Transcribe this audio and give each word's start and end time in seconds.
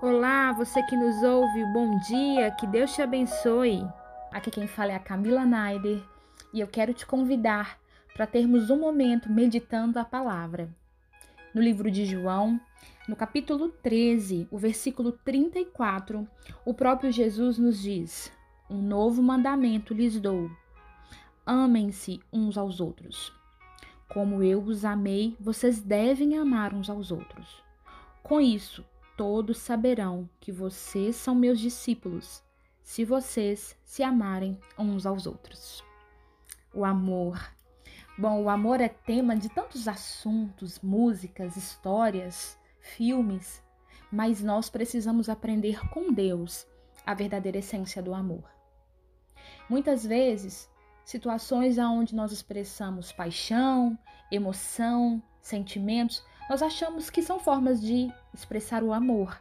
Olá, 0.00 0.52
você 0.52 0.80
que 0.84 0.96
nos 0.96 1.24
ouve, 1.24 1.64
bom 1.72 1.98
dia, 1.98 2.52
que 2.52 2.68
Deus 2.68 2.94
te 2.94 3.02
abençoe. 3.02 3.84
Aqui 4.30 4.48
quem 4.48 4.68
fala 4.68 4.92
é 4.92 4.94
a 4.94 5.00
Camila 5.00 5.44
Naider 5.44 6.00
e 6.54 6.60
eu 6.60 6.68
quero 6.68 6.94
te 6.94 7.04
convidar 7.04 7.80
para 8.14 8.24
termos 8.24 8.70
um 8.70 8.78
momento 8.78 9.28
meditando 9.28 9.98
a 9.98 10.04
palavra. 10.04 10.72
No 11.52 11.60
livro 11.60 11.90
de 11.90 12.04
João, 12.04 12.60
no 13.08 13.16
capítulo 13.16 13.70
13, 13.70 14.46
o 14.52 14.56
versículo 14.56 15.10
34, 15.10 16.28
o 16.64 16.72
próprio 16.72 17.10
Jesus 17.10 17.58
nos 17.58 17.82
diz: 17.82 18.30
Um 18.70 18.80
novo 18.80 19.20
mandamento 19.20 19.92
lhes 19.92 20.20
dou. 20.20 20.48
Amem-se 21.44 22.20
uns 22.32 22.56
aos 22.56 22.80
outros. 22.80 23.32
Como 24.08 24.44
eu 24.44 24.62
os 24.62 24.84
amei, 24.84 25.36
vocês 25.40 25.82
devem 25.82 26.38
amar 26.38 26.72
uns 26.72 26.88
aos 26.88 27.10
outros. 27.10 27.64
Com 28.22 28.40
isso, 28.40 28.84
todos 29.18 29.58
saberão 29.58 30.30
que 30.38 30.52
vocês 30.52 31.16
são 31.16 31.34
meus 31.34 31.58
discípulos, 31.58 32.40
se 32.80 33.04
vocês 33.04 33.76
se 33.84 34.00
amarem 34.00 34.56
uns 34.78 35.04
aos 35.04 35.26
outros. 35.26 35.84
O 36.72 36.84
amor. 36.84 37.52
Bom, 38.16 38.44
o 38.44 38.48
amor 38.48 38.80
é 38.80 38.88
tema 38.88 39.36
de 39.36 39.48
tantos 39.48 39.88
assuntos, 39.88 40.78
músicas, 40.78 41.56
histórias, 41.56 42.56
filmes, 42.80 43.60
mas 44.10 44.40
nós 44.40 44.70
precisamos 44.70 45.28
aprender 45.28 45.80
com 45.90 46.12
Deus 46.12 46.64
a 47.04 47.12
verdadeira 47.12 47.58
essência 47.58 48.00
do 48.00 48.14
amor. 48.14 48.48
Muitas 49.68 50.06
vezes, 50.06 50.70
situações 51.04 51.76
onde 51.76 52.14
nós 52.14 52.30
expressamos 52.30 53.10
paixão, 53.10 53.98
emoção, 54.30 55.20
sentimentos, 55.40 56.24
nós 56.48 56.62
achamos 56.62 57.10
que 57.10 57.22
são 57.22 57.38
formas 57.38 57.80
de 57.80 58.10
expressar 58.32 58.82
o 58.82 58.92
amor, 58.92 59.40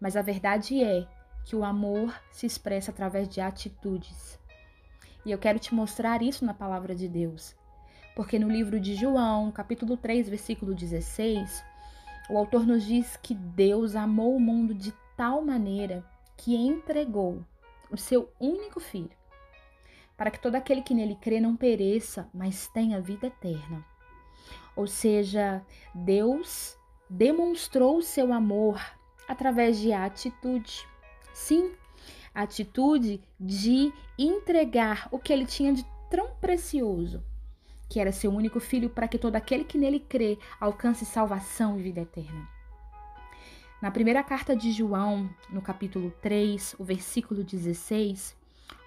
mas 0.00 0.16
a 0.16 0.22
verdade 0.22 0.82
é 0.82 1.06
que 1.44 1.54
o 1.54 1.64
amor 1.64 2.14
se 2.30 2.46
expressa 2.46 2.90
através 2.90 3.28
de 3.28 3.40
atitudes. 3.40 4.38
E 5.24 5.30
eu 5.30 5.38
quero 5.38 5.58
te 5.58 5.74
mostrar 5.74 6.22
isso 6.22 6.44
na 6.44 6.54
palavra 6.54 6.94
de 6.94 7.06
Deus. 7.06 7.54
Porque 8.16 8.38
no 8.38 8.48
livro 8.48 8.80
de 8.80 8.94
João, 8.94 9.50
capítulo 9.50 9.96
3, 9.96 10.28
versículo 10.28 10.74
16, 10.74 11.62
o 12.30 12.38
autor 12.38 12.66
nos 12.66 12.84
diz 12.84 13.16
que 13.16 13.34
Deus 13.34 13.94
amou 13.94 14.34
o 14.34 14.40
mundo 14.40 14.74
de 14.74 14.94
tal 15.16 15.42
maneira 15.42 16.04
que 16.36 16.56
entregou 16.56 17.44
o 17.90 17.96
seu 17.96 18.32
único 18.40 18.80
filho, 18.80 19.10
para 20.16 20.30
que 20.30 20.40
todo 20.40 20.54
aquele 20.54 20.80
que 20.80 20.94
nele 20.94 21.16
crê 21.16 21.40
não 21.40 21.56
pereça, 21.56 22.28
mas 22.32 22.66
tenha 22.68 23.00
vida 23.00 23.26
eterna. 23.26 23.84
Ou 24.76 24.86
seja, 24.86 25.64
Deus 25.94 26.78
demonstrou 27.08 28.00
seu 28.02 28.32
amor 28.32 28.80
através 29.28 29.78
de 29.78 29.92
atitude. 29.92 30.86
Sim, 31.32 31.72
atitude 32.34 33.20
de 33.38 33.92
entregar 34.18 35.08
o 35.10 35.18
que 35.18 35.32
ele 35.32 35.46
tinha 35.46 35.72
de 35.72 35.84
tão 36.10 36.34
precioso, 36.40 37.22
que 37.88 38.00
era 38.00 38.12
seu 38.12 38.30
único 38.30 38.60
filho, 38.60 38.90
para 38.90 39.08
que 39.08 39.18
todo 39.18 39.36
aquele 39.36 39.64
que 39.64 39.78
nele 39.78 40.00
crê 40.00 40.38
alcance 40.60 41.04
salvação 41.04 41.78
e 41.78 41.82
vida 41.82 42.00
eterna. 42.00 42.48
Na 43.80 43.90
primeira 43.90 44.22
carta 44.22 44.54
de 44.54 44.72
João, 44.72 45.30
no 45.48 45.62
capítulo 45.62 46.12
3, 46.20 46.76
o 46.78 46.84
versículo 46.84 47.42
16, 47.42 48.36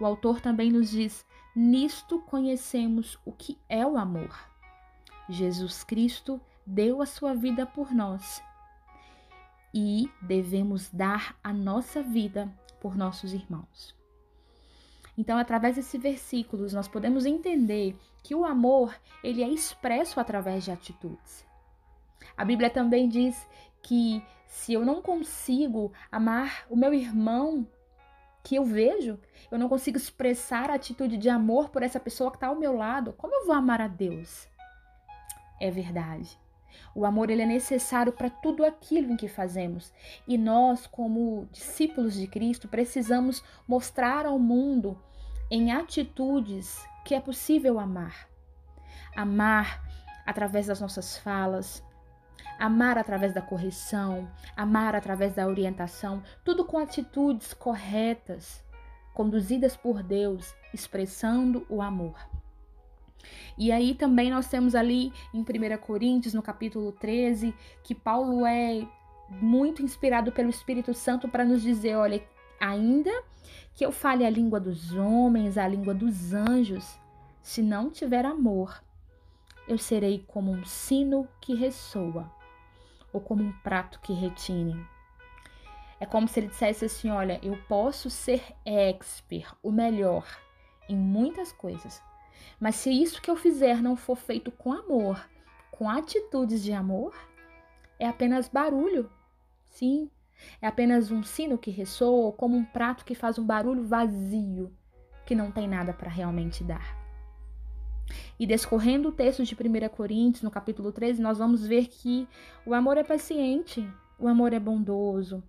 o 0.00 0.04
autor 0.04 0.40
também 0.40 0.70
nos 0.72 0.90
diz: 0.90 1.24
Nisto 1.54 2.18
conhecemos 2.20 3.16
o 3.24 3.30
que 3.30 3.56
é 3.68 3.86
o 3.86 3.96
amor. 3.96 4.49
Jesus 5.30 5.84
Cristo 5.84 6.40
deu 6.66 7.00
a 7.00 7.06
sua 7.06 7.34
vida 7.34 7.64
por 7.64 7.92
nós 7.92 8.42
e 9.72 10.10
devemos 10.20 10.90
dar 10.90 11.36
a 11.42 11.52
nossa 11.52 12.02
vida 12.02 12.52
por 12.80 12.96
nossos 12.96 13.32
irmãos. 13.32 13.94
Então, 15.16 15.36
através 15.38 15.76
desses 15.76 16.00
versículos, 16.00 16.72
nós 16.72 16.88
podemos 16.88 17.26
entender 17.26 17.96
que 18.22 18.34
o 18.34 18.44
amor, 18.44 18.94
ele 19.22 19.42
é 19.42 19.48
expresso 19.48 20.18
através 20.18 20.64
de 20.64 20.70
atitudes. 20.70 21.46
A 22.36 22.44
Bíblia 22.44 22.70
também 22.70 23.08
diz 23.08 23.48
que 23.82 24.22
se 24.46 24.72
eu 24.72 24.84
não 24.84 25.00
consigo 25.02 25.92
amar 26.10 26.66
o 26.68 26.76
meu 26.76 26.92
irmão 26.92 27.66
que 28.42 28.56
eu 28.56 28.64
vejo, 28.64 29.18
eu 29.50 29.58
não 29.58 29.68
consigo 29.68 29.96
expressar 29.96 30.70
a 30.70 30.74
atitude 30.74 31.16
de 31.16 31.28
amor 31.28 31.68
por 31.68 31.82
essa 31.82 32.00
pessoa 32.00 32.30
que 32.30 32.36
está 32.36 32.46
ao 32.46 32.58
meu 32.58 32.74
lado, 32.74 33.12
como 33.12 33.34
eu 33.34 33.46
vou 33.46 33.54
amar 33.54 33.80
a 33.80 33.88
Deus? 33.88 34.48
É 35.60 35.70
verdade. 35.70 36.38
O 36.94 37.04
amor 37.04 37.30
ele 37.30 37.42
é 37.42 37.46
necessário 37.46 38.12
para 38.12 38.30
tudo 38.30 38.64
aquilo 38.64 39.12
em 39.12 39.16
que 39.16 39.28
fazemos. 39.28 39.92
E 40.26 40.36
nós, 40.36 40.86
como 40.86 41.48
discípulos 41.52 42.14
de 42.14 42.26
Cristo, 42.26 42.68
precisamos 42.68 43.44
mostrar 43.68 44.26
ao 44.26 44.38
mundo 44.38 44.98
em 45.50 45.72
atitudes 45.72 46.84
que 47.04 47.14
é 47.14 47.20
possível 47.20 47.78
amar. 47.78 48.28
Amar 49.14 49.82
através 50.26 50.66
das 50.66 50.80
nossas 50.80 51.16
falas, 51.16 51.82
amar 52.58 52.98
através 52.98 53.34
da 53.34 53.42
correção, 53.42 54.30
amar 54.56 54.94
através 54.94 55.34
da 55.34 55.46
orientação, 55.46 56.22
tudo 56.44 56.64
com 56.64 56.78
atitudes 56.78 57.52
corretas, 57.52 58.64
conduzidas 59.14 59.76
por 59.76 60.02
Deus, 60.02 60.54
expressando 60.72 61.66
o 61.68 61.82
amor. 61.82 62.18
E 63.56 63.70
aí 63.70 63.94
também 63.94 64.30
nós 64.30 64.48
temos 64.48 64.74
ali 64.74 65.12
em 65.34 65.40
1 65.40 65.44
Coríntios, 65.78 66.34
no 66.34 66.42
capítulo 66.42 66.92
13, 66.92 67.54
que 67.82 67.94
Paulo 67.94 68.46
é 68.46 68.86
muito 69.28 69.82
inspirado 69.82 70.32
pelo 70.32 70.50
Espírito 70.50 70.92
Santo 70.94 71.28
para 71.28 71.44
nos 71.44 71.62
dizer: 71.62 71.96
olha, 71.96 72.22
ainda 72.58 73.10
que 73.74 73.84
eu 73.84 73.92
fale 73.92 74.26
a 74.26 74.30
língua 74.30 74.58
dos 74.58 74.92
homens, 74.94 75.56
a 75.56 75.66
língua 75.66 75.94
dos 75.94 76.32
anjos, 76.32 76.98
se 77.42 77.62
não 77.62 77.90
tiver 77.90 78.24
amor, 78.24 78.82
eu 79.66 79.78
serei 79.78 80.24
como 80.26 80.50
um 80.50 80.64
sino 80.64 81.28
que 81.40 81.54
ressoa, 81.54 82.30
ou 83.12 83.20
como 83.20 83.42
um 83.42 83.52
prato 83.62 84.00
que 84.00 84.12
retine. 84.12 84.76
É 85.98 86.06
como 86.06 86.26
se 86.26 86.40
ele 86.40 86.48
dissesse 86.48 86.84
assim: 86.84 87.10
olha, 87.10 87.38
eu 87.42 87.56
posso 87.68 88.10
ser 88.10 88.42
expert, 88.64 89.54
o 89.62 89.70
melhor, 89.70 90.26
em 90.88 90.96
muitas 90.96 91.52
coisas, 91.52 92.02
mas 92.58 92.76
se 92.76 92.90
isso 92.90 93.22
que 93.22 93.30
eu 93.30 93.36
fizer 93.36 93.82
não 93.82 93.96
for 93.96 94.16
feito 94.16 94.50
com 94.50 94.72
amor, 94.72 95.28
com 95.70 95.88
atitudes 95.88 96.62
de 96.62 96.72
amor, 96.72 97.14
é 97.98 98.06
apenas 98.06 98.48
barulho. 98.48 99.10
Sim, 99.68 100.10
é 100.60 100.66
apenas 100.66 101.10
um 101.10 101.22
sino 101.22 101.58
que 101.58 101.70
ressoa, 101.70 102.32
como 102.32 102.56
um 102.56 102.64
prato 102.64 103.04
que 103.04 103.14
faz 103.14 103.38
um 103.38 103.46
barulho 103.46 103.84
vazio, 103.84 104.72
que 105.24 105.34
não 105.34 105.50
tem 105.50 105.68
nada 105.68 105.92
para 105.92 106.10
realmente 106.10 106.64
dar. 106.64 106.98
E 108.38 108.46
descorrendo 108.46 109.08
o 109.08 109.12
texto 109.12 109.44
de 109.44 109.54
1 109.54 109.88
Coríntios, 109.88 110.42
no 110.42 110.50
capítulo 110.50 110.90
13, 110.92 111.22
nós 111.22 111.38
vamos 111.38 111.66
ver 111.66 111.86
que 111.86 112.28
o 112.66 112.74
amor 112.74 112.96
é 112.96 113.04
paciente, 113.04 113.88
o 114.18 114.26
amor 114.26 114.52
é 114.52 114.58
bondoso, 114.58 115.42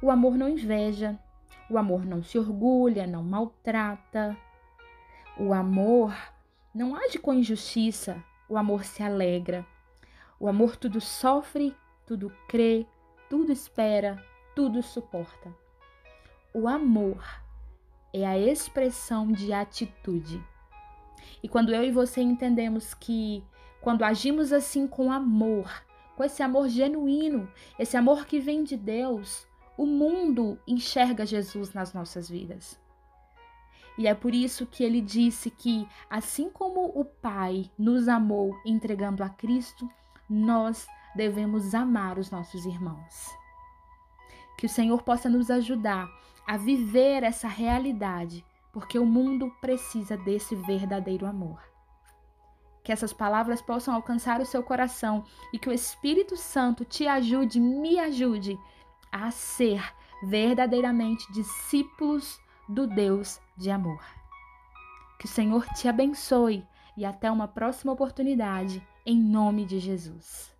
o 0.00 0.10
amor 0.10 0.36
não 0.36 0.48
inveja, 0.48 1.18
o 1.68 1.76
amor 1.76 2.06
não 2.06 2.22
se 2.22 2.38
orgulha, 2.38 3.06
não 3.06 3.22
maltrata, 3.22 4.36
o 5.38 5.52
amor 5.52 6.16
não 6.74 6.96
age 6.96 7.18
com 7.18 7.34
injustiça, 7.34 8.22
o 8.48 8.56
amor 8.56 8.84
se 8.84 9.02
alegra. 9.02 9.66
O 10.40 10.48
amor 10.48 10.76
tudo 10.76 11.00
sofre, 11.00 11.74
tudo 12.06 12.32
crê, 12.48 12.86
tudo 13.28 13.52
espera, 13.52 14.22
tudo 14.54 14.82
suporta. 14.82 15.54
O 16.54 16.66
amor 16.66 17.22
é 18.12 18.26
a 18.26 18.38
expressão 18.38 19.30
de 19.30 19.52
atitude. 19.52 20.42
E 21.42 21.48
quando 21.48 21.74
eu 21.74 21.84
e 21.84 21.90
você 21.90 22.20
entendemos 22.22 22.94
que 22.94 23.44
quando 23.80 24.04
agimos 24.04 24.52
assim 24.52 24.86
com 24.86 25.12
amor, 25.12 25.84
com 26.16 26.24
esse 26.24 26.42
amor 26.42 26.68
genuíno, 26.68 27.48
esse 27.78 27.96
amor 27.96 28.26
que 28.26 28.40
vem 28.40 28.64
de 28.64 28.76
Deus, 28.76 29.46
o 29.76 29.84
mundo 29.84 30.58
enxerga 30.66 31.26
Jesus 31.26 31.74
nas 31.74 31.92
nossas 31.92 32.28
vidas. 32.28 32.80
E 33.98 34.06
é 34.06 34.14
por 34.14 34.34
isso 34.34 34.66
que 34.66 34.84
ele 34.84 35.00
disse 35.00 35.50
que, 35.50 35.88
assim 36.10 36.50
como 36.50 36.84
o 36.94 37.04
Pai 37.04 37.70
nos 37.78 38.08
amou 38.08 38.54
entregando 38.64 39.22
a 39.22 39.28
Cristo, 39.28 39.88
nós 40.28 40.86
devemos 41.14 41.74
amar 41.74 42.18
os 42.18 42.30
nossos 42.30 42.66
irmãos. 42.66 43.34
Que 44.58 44.66
o 44.66 44.68
Senhor 44.68 45.02
possa 45.02 45.28
nos 45.28 45.50
ajudar 45.50 46.08
a 46.46 46.56
viver 46.56 47.22
essa 47.22 47.48
realidade, 47.48 48.44
porque 48.72 48.98
o 48.98 49.06
mundo 49.06 49.50
precisa 49.60 50.16
desse 50.16 50.54
verdadeiro 50.54 51.26
amor. 51.26 51.60
Que 52.84 52.92
essas 52.92 53.12
palavras 53.12 53.62
possam 53.62 53.94
alcançar 53.94 54.40
o 54.40 54.46
seu 54.46 54.62
coração 54.62 55.24
e 55.52 55.58
que 55.58 55.68
o 55.68 55.72
Espírito 55.72 56.36
Santo 56.36 56.84
te 56.84 57.06
ajude, 57.06 57.58
me 57.58 57.98
ajude 57.98 58.58
a 59.10 59.30
ser 59.30 59.82
verdadeiramente 60.22 61.30
discípulos 61.32 62.38
do 62.68 62.86
Deus 62.86 63.40
de 63.56 63.70
amor. 63.70 64.02
Que 65.18 65.26
o 65.26 65.28
Senhor 65.28 65.66
te 65.74 65.88
abençoe 65.88 66.66
e 66.96 67.04
até 67.04 67.30
uma 67.30 67.48
próxima 67.48 67.92
oportunidade, 67.92 68.86
em 69.04 69.18
nome 69.18 69.64
de 69.64 69.78
Jesus. 69.78 70.55